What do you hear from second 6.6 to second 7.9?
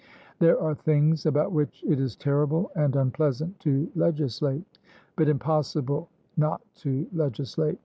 to legislate.